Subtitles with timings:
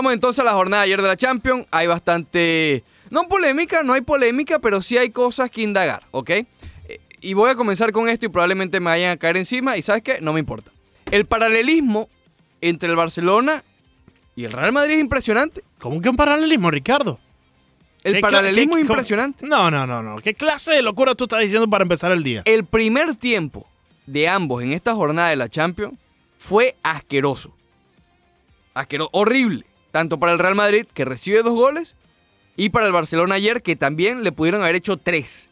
[0.00, 1.66] Vamos entonces a la jornada de ayer de la Champions.
[1.70, 6.30] Hay bastante, no polémica, no hay polémica, pero sí hay cosas que indagar, ¿ok?
[6.30, 6.46] Eh,
[7.20, 10.00] Y voy a comenzar con esto y probablemente me vayan a caer encima y ¿sabes
[10.02, 10.18] qué?
[10.22, 10.70] No me importa.
[11.10, 12.08] El paralelismo
[12.62, 13.62] entre el Barcelona
[14.36, 15.62] y el Real Madrid es impresionante.
[15.78, 17.20] ¿Cómo que un paralelismo, Ricardo?
[18.02, 19.46] El ¿Qué cla- paralelismo es impresionante.
[19.46, 20.16] No, no, no, no.
[20.22, 22.40] ¿Qué clase de locura tú estás diciendo para empezar el día?
[22.46, 23.66] El primer tiempo
[24.06, 25.92] de ambos en esta jornada de la Champions
[26.38, 27.54] fue asqueroso.
[28.72, 29.66] Asqueroso, horrible.
[29.90, 31.94] Tanto para el Real Madrid, que recibe dos goles,
[32.56, 35.48] y para el Barcelona ayer, que también le pudieron haber hecho tres.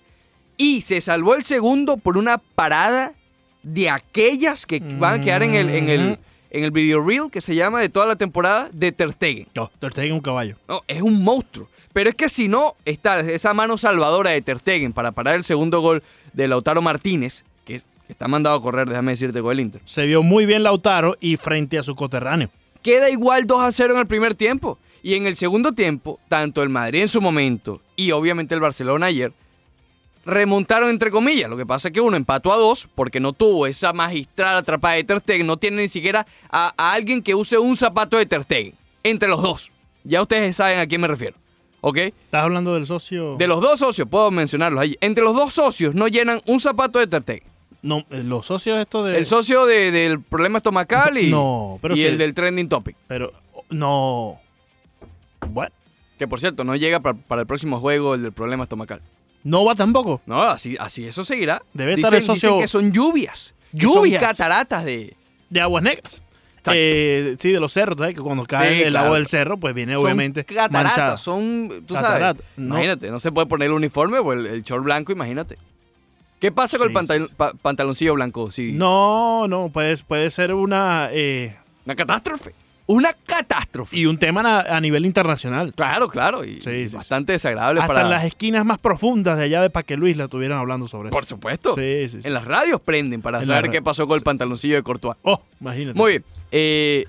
[0.56, 3.14] Y se salvó el segundo por una parada
[3.62, 6.18] de aquellas que van a quedar en el, en el,
[6.50, 9.46] en el video reel que se llama de toda la temporada de Ter Stegen.
[9.54, 10.56] No, Ter Stegen un caballo.
[10.68, 11.68] No, es un monstruo.
[11.92, 15.44] Pero es que si no está esa mano salvadora de Ter Stegen para parar el
[15.44, 16.02] segundo gol
[16.32, 19.80] de Lautaro Martínez, que, es- que está mandado a correr, déjame decirte, con el Inter.
[19.84, 22.50] Se vio muy bien Lautaro y frente a su coterráneo.
[22.82, 24.78] Queda igual 2 a 0 en el primer tiempo.
[25.02, 29.06] Y en el segundo tiempo, tanto el Madrid en su momento y obviamente el Barcelona
[29.06, 29.32] ayer
[30.24, 31.48] remontaron entre comillas.
[31.48, 34.94] Lo que pasa es que uno empató a dos porque no tuvo esa magistral atrapada
[34.94, 35.46] de Ter Stegen.
[35.46, 38.74] No tiene ni siquiera a, a alguien que use un zapato de Ter Stegen.
[39.02, 39.72] Entre los dos.
[40.04, 41.36] Ya ustedes saben a quién me refiero.
[41.80, 41.96] ¿Ok?
[41.96, 43.36] ¿Estás hablando del socio?
[43.36, 44.96] De los dos socios, puedo mencionarlos ahí.
[45.00, 47.48] Entre los dos socios no llenan un zapato de Ter Stegen.
[47.82, 49.18] No, eh, los socios estos de...
[49.18, 52.06] El socio de- del problema estomacal y, No, pero y sí.
[52.06, 52.96] el del trending topic.
[53.06, 53.32] Pero,
[53.70, 54.40] no...
[55.50, 55.72] Bueno,
[56.18, 59.00] Que por cierto, no llega para, para el próximo juego el del problema estomacal.
[59.44, 60.20] no va tampoco.
[60.26, 61.62] No, así, así eso seguirá.
[61.72, 63.54] Debe estar el socio- dicen que son lluvias.
[63.70, 64.20] que Lluvias.
[64.20, 65.14] Son cataratas de...
[65.50, 66.20] De aguas negras.
[66.70, 68.14] Eh, sí, de los cerros, ¿sabes?
[68.14, 69.06] Que cuando cae Sí, el claro.
[69.06, 71.16] agua del cerro, pues viene son obviamente cataratas, manchada.
[71.16, 71.68] son...
[71.86, 72.74] Tú Catarata, sabes, no.
[72.74, 75.56] imagínate, no se puede poner el uniforme o el, el short blanco, imagínate.
[76.40, 77.34] ¿Qué pasa con el Sí, pantal- sí, sí.
[77.36, 78.48] pa- pantaloncillo blanco?
[78.72, 81.08] No, no, puede, puede ser una...
[81.12, 82.54] eh, Una catástrofe.
[82.86, 83.94] Una catástrofe.
[83.98, 85.74] y un tema a, nivel internacional.
[85.74, 86.42] Claro, claro.
[86.44, 88.06] Y bastante desagradable Hasta para...
[88.06, 91.24] en las esquinas más profundas de allá de Paque Luis la estuvieron hablando sobre Por
[91.24, 91.34] eso.
[91.34, 91.74] supuesto.
[91.74, 92.20] Sí, sí.
[92.24, 95.16] En las radios prenden para En saber qué pasó con el pantaloncillo de Courtois.
[95.22, 95.98] Oh, imagínate.
[95.98, 96.24] Muy bien.
[96.50, 97.04] Eh,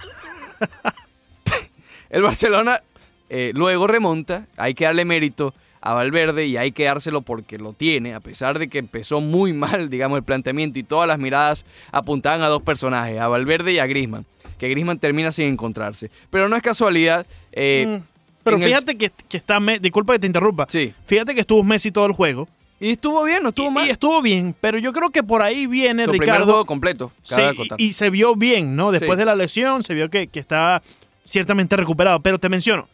[2.10, 2.82] el Barcelona
[3.30, 4.48] eh, luego remonta.
[4.58, 8.60] Hay que darle mérito a Valverde y hay que dárselo porque lo tiene, a pesar
[8.60, 12.62] de que empezó muy mal, digamos, el planteamiento y todas las miradas apuntaban a dos
[12.62, 14.26] personajes, a Valverde y a Griezmann,
[14.58, 16.12] que Griezmann termina sin encontrarse.
[16.30, 17.26] Pero no es casualidad.
[17.52, 18.04] eh, Mm,
[18.44, 19.60] Pero el- fíjate que, que está...
[19.60, 20.66] Me- disculpa que te interrumpa.
[20.70, 20.94] Sí.
[21.06, 22.48] Fíjate que estuvo Messi todo el juego.
[22.82, 23.88] Y estuvo bien, no estuvo y, mal.
[23.88, 26.46] y estuvo bien, pero yo creo que por ahí viene Su primer Ricardo.
[26.46, 27.36] juego completo, Sí,
[27.78, 28.94] y, y se vio bien, ¿no?
[28.94, 29.18] Después Sí.
[29.18, 30.82] de la lesión se vio que, que estaba
[31.26, 32.22] ciertamente recuperado.
[32.22, 32.88] Pero te menciono,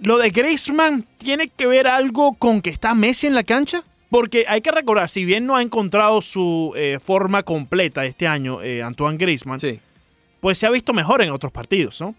[0.00, 3.82] lo de Griezmann tiene que ver algo con que está Messi en la cancha.
[4.10, 8.62] Porque hay que recordar, si bien no ha encontrado su eh, forma completa este año,
[8.62, 9.80] eh, Antoine Griezmann, Sí.
[10.40, 12.14] pues se ha visto mejor en otros partidos, ¿no?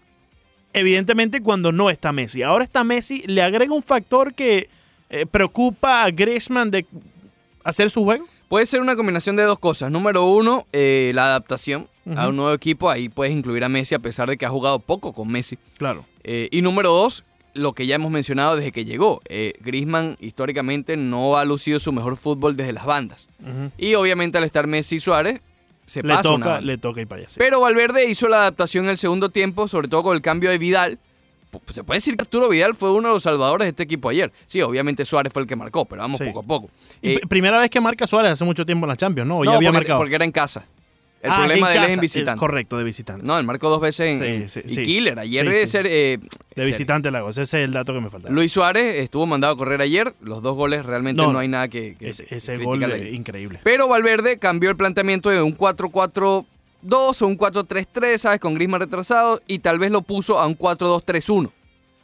[0.72, 2.44] Evidentemente cuando no está Messi.
[2.44, 4.68] Ahora está Messi, le agrega un factor que
[5.08, 6.86] eh, preocupa a Griezmann de
[7.64, 8.24] hacer su juego.
[8.48, 9.90] Puede ser una combinación de dos cosas.
[9.90, 12.88] Número uno, la adaptación a un nuevo equipo.
[12.88, 15.58] Ahí puedes incluir a Messi a pesar de que ha jugado poco con Messi.
[15.76, 16.04] Claro.
[16.24, 17.24] Y número dos,
[17.54, 19.20] lo que ya hemos mencionado desde que llegó.
[19.28, 23.26] Eh, Griezmann históricamente no ha lucido su mejor fútbol desde las bandas.
[23.78, 25.40] Y obviamente al estar Messi y Suárez,
[25.86, 27.28] se Le pasa toca, le toca ir para allá.
[27.30, 27.36] sí.
[27.38, 30.58] Pero Valverde hizo la adaptación en el segundo tiempo, sobre todo con el cambio de
[30.58, 30.98] Vidal.
[31.74, 34.30] Se puede decir que Arturo Vidal fue uno de los salvadores de este equipo ayer.
[34.46, 36.26] Sí, obviamente Suárez fue el que marcó, pero vamos Sí.
[36.26, 36.70] poco a poco.
[37.02, 39.38] Y Eh, pr- primera vez que marca Suárez hace mucho tiempo en la Champions, ¿no?
[39.40, 39.98] O ya había porque, marcado.
[39.98, 40.64] porque era en casa.
[41.22, 42.38] El Ah, problema de él es en eh, visitante.
[42.38, 43.26] correcto, de visitante.
[43.26, 44.82] No, él marcó dos veces en, Sí, sí, y sí.
[44.84, 45.18] Killer.
[45.18, 45.66] Ayer sí.
[45.66, 45.86] ser...
[45.86, 46.18] eh,
[46.56, 47.36] de visitante Lagos.
[47.36, 48.30] Ese es el dato que me falta.
[48.30, 50.14] Luis Suárez estuvo mandado a correr ayer.
[50.22, 53.14] Los dos goles realmente no, No, hay nada que, que- ese ese gol eh, ahí.
[53.14, 53.60] increíble.
[53.62, 56.44] Pero Valverde cambió el planteamiento de un 4-4-2
[57.22, 58.40] o un 4-3-3, ¿sabes?
[58.40, 61.50] Con Griezmann retrasado y tal vez lo puso a un 4-2-3-1.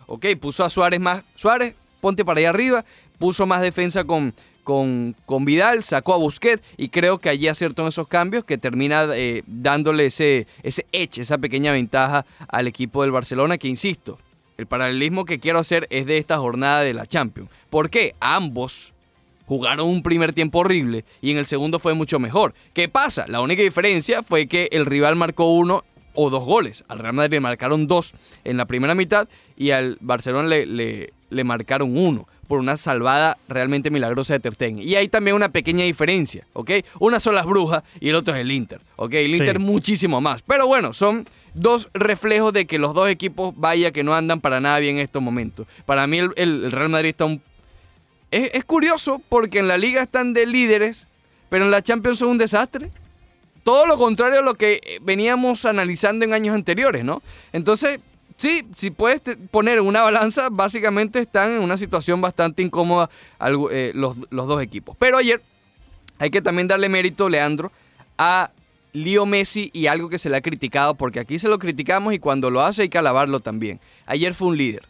[0.07, 1.23] Ok, puso a Suárez más.
[1.35, 2.85] Suárez, ponte para allá arriba.
[3.19, 4.35] Puso más defensa con,
[4.67, 8.59] con, con Vidal, sacó a Busquets y creo que allí acertó en esos cambios que
[8.59, 14.19] termina eh, dándole ese, ese edge, esa pequeña ventaja al equipo del Barcelona que, insisto,
[14.59, 17.49] el paralelismo que quiero hacer es de esta jornada de la Champions.
[17.71, 18.17] ¿Por qué?
[18.19, 18.93] Ambos
[19.47, 22.53] jugaron un primer tiempo horrible y en el segundo fue mucho mejor.
[22.75, 23.27] ¿Qué pasa?
[23.29, 26.83] La única diferencia fue que el rival marcó uno o dos goles.
[26.89, 31.13] Al Real Madrid le marcaron dos en la primera mitad y al Barcelona le, le-
[31.29, 34.79] le marcaron uno por una salvada realmente milagrosa de Ter Stegen.
[34.79, 36.71] Y hay también una pequeña diferencia, ¿ok?
[37.01, 39.15] Una son las brujas y el otro es el Inter, ¿ok?
[39.15, 39.63] El Inter Sí.
[39.63, 40.43] muchísimo más.
[40.43, 44.61] Pero bueno, son dos reflejos de que los dos equipos, vaya, que no andan para
[44.61, 45.67] nada bien en estos momentos.
[45.85, 47.43] Para mí el, Real Madrid está un...
[48.31, 51.09] Es, es curioso porque en la liga están de líderes,
[51.49, 52.91] pero en la Champions son un desastre.
[53.65, 57.23] Todo lo contrario a lo que veníamos analizando en años anteriores, ¿no?
[57.53, 57.99] Entonces,
[58.37, 63.71] sí, si puedes poner en una balanza, básicamente están en una situación bastante incómoda algo-
[63.71, 64.97] eh, los, los dos equipos.
[64.99, 65.43] Pero ayer
[66.19, 67.73] hay que también darle mérito, Leandro,
[68.19, 68.51] a
[68.93, 72.19] Leo Messi y algo que se le ha criticado, porque aquí se lo criticamos y
[72.19, 73.79] cuando lo hace hay que alabarlo también.
[74.07, 74.83] Ayer fue un líder.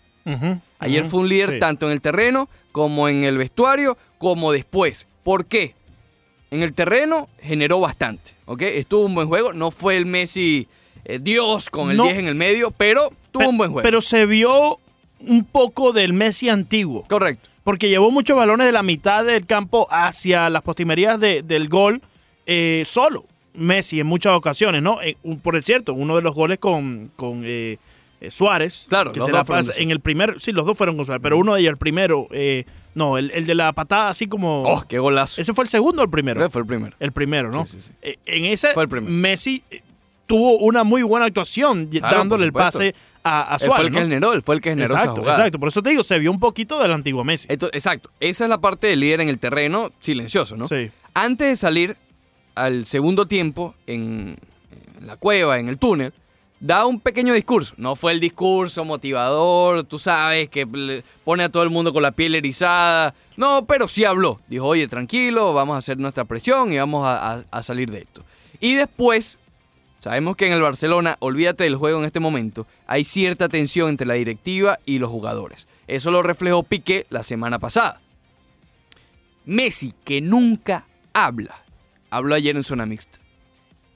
[0.79, 1.59] Ayer fue un líder sí.
[1.61, 5.07] tanto en el terreno como en el vestuario, como después.
[5.25, 5.75] ¿Por qué?
[6.51, 8.63] En el terreno generó bastante, ¿ok?
[8.63, 10.69] Estuvo un buen juego, no fue el Messi
[11.05, 12.05] eh, Dios con el No.
[12.05, 13.83] 10 en el medio, pero tuvo Pe- un buen juego.
[13.85, 14.79] Pero se vio
[15.21, 17.05] un poco del Messi antiguo.
[17.09, 17.49] Correcto.
[17.65, 22.01] Porque llevó muchos balones de la mitad del campo hacia las postimerías de- del gol
[22.47, 23.25] eh, solo.
[23.55, 25.01] Messi en muchas ocasiones, ¿no?
[25.03, 27.79] Eh, un- por el cierto, uno de los goles con, con eh,
[28.31, 28.87] Suárez.
[28.89, 30.97] Claro, que los se dos la fueron pasa- en el primer, sí, los dos fueron
[30.97, 32.29] con Suárez, pero uno de ellos, el primero,
[32.95, 34.63] no, el, el de la patada así como...
[34.63, 35.41] Oh, qué golazo.
[35.41, 36.49] ¿Ese fue el segundo o el primero?
[36.51, 36.97] Fue el primero.
[37.01, 37.67] El primero, ¿no?
[37.67, 38.15] Sí, sí, sí.
[38.27, 39.13] En ese, Fue el primero.
[39.13, 39.63] Messi
[40.27, 42.95] tuvo una muy buena actuación Claro, dándole el pase
[43.29, 43.87] a, a Él fue Suárez.
[43.87, 44.05] el que ¿no?
[44.07, 45.39] generó, él fue el que generó esa Exacto, jugada.
[45.39, 45.59] exacto.
[45.59, 47.49] Por eso te digo, se vio un poquito del antiguo Messi.
[47.49, 48.11] Ento- exacto.
[48.21, 50.69] Esa es la parte del líder en el terreno, silencioso, ¿no?
[50.69, 50.91] Sí.
[51.15, 51.97] Antes de salir
[52.55, 54.37] al segundo tiempo en,
[55.01, 56.13] en la cueva, en el túnel,
[56.61, 57.75] da un pequeño discurso.
[57.77, 60.67] No fue el discurso motivador, tú sabes, que
[61.25, 63.15] pone a todo el mundo con la piel erizada.
[63.37, 64.41] No, pero sí habló.
[64.49, 67.99] Dijo, oye, tranquilo, vamos a hacer nuestra presión y vamos a, a- a salir de
[67.99, 68.25] esto.
[68.59, 69.39] Y después,
[70.07, 74.07] sabemos que en el Barcelona, olvídate del juego en este momento, hay cierta tensión entre
[74.07, 75.67] la directiva y los jugadores.
[75.89, 78.01] Eso lo reflejó Piqué la semana pasada.
[79.47, 81.61] Messi, que nunca habla,
[82.09, 83.19] habló ayer en zona mixta.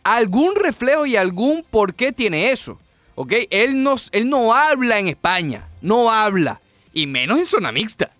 [0.02, 2.80] Algún reflejo y algún por qué tiene eso.
[3.14, 3.32] ¿Ok?
[3.48, 6.60] Él no, él no habla en España, no habla,
[6.92, 8.10] y menos en zona mixta.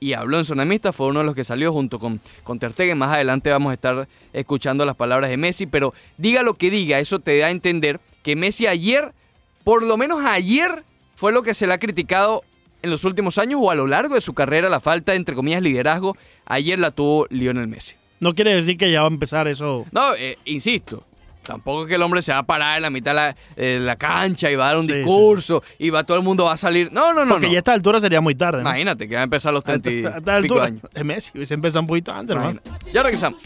[0.00, 2.72] Y habló en zona mixta, fue uno de los que salió junto con, con Ter
[2.72, 2.98] Stegen.
[2.98, 6.98] Más adelante vamos a estar escuchando las palabras de Messi, pero diga lo que diga,
[6.98, 9.12] eso te da a entender que Messi ayer,
[9.64, 10.84] por lo menos ayer,
[11.16, 12.44] fue lo que se le ha criticado
[12.82, 15.62] en los últimos años o a lo largo de su carrera, la falta entre comillas,
[15.62, 16.16] liderazgo.
[16.46, 17.96] Ayer la tuvo Lionel Messi.
[18.20, 19.86] No quiere decir que ya va a empezar eso.
[19.92, 21.04] No, eh, insisto.
[21.48, 23.78] Tampoco es que el hombre se va a parar en la mitad de la, eh,
[23.80, 24.98] la cancha y va a dar un Sí, sí.
[24.98, 26.92] discurso y va todo el mundo va a salir.
[26.92, 27.34] No, no, no.
[27.36, 27.52] Porque no.
[27.52, 28.62] ya a esta altura sería muy tarde.
[28.62, 28.68] ¿no?
[28.68, 30.64] Imagínate que va a empezar a los A 30 y esta- a esta pico altura.
[30.66, 30.82] años.
[30.94, 32.60] Es Messi, hubiese empezado un poquito antes, hermano.
[32.92, 33.40] Ya regresamos.